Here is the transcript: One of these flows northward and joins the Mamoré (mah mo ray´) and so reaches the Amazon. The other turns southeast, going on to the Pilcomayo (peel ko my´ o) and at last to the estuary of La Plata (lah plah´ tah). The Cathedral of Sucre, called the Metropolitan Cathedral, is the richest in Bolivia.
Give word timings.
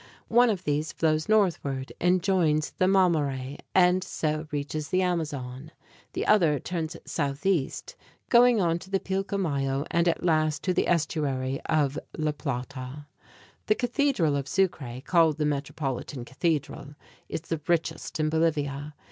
One 0.29 0.49
of 0.49 0.63
these 0.63 0.91
flows 0.91 1.29
northward 1.29 1.93
and 1.99 2.23
joins 2.23 2.71
the 2.79 2.85
Mamoré 2.85 2.91
(mah 2.91 3.09
mo 3.09 3.19
ray´) 3.19 3.59
and 3.75 4.03
so 4.03 4.47
reaches 4.51 4.87
the 4.89 5.03
Amazon. 5.03 5.69
The 6.13 6.25
other 6.25 6.57
turns 6.57 6.97
southeast, 7.05 7.95
going 8.27 8.59
on 8.59 8.79
to 8.79 8.89
the 8.89 8.99
Pilcomayo 8.99 9.23
(peel 9.23 9.23
ko 9.23 9.37
my´ 9.37 9.69
o) 9.69 9.85
and 9.91 10.07
at 10.07 10.23
last 10.23 10.63
to 10.63 10.73
the 10.73 10.87
estuary 10.87 11.59
of 11.67 11.99
La 12.17 12.31
Plata 12.31 12.31
(lah 12.31 12.31
plah´ 12.31 12.65
tah). 12.67 13.05
The 13.67 13.75
Cathedral 13.75 14.35
of 14.35 14.47
Sucre, 14.47 15.01
called 15.05 15.37
the 15.37 15.45
Metropolitan 15.45 16.25
Cathedral, 16.25 16.95
is 17.29 17.41
the 17.41 17.61
richest 17.67 18.19
in 18.19 18.29
Bolivia. 18.29 18.95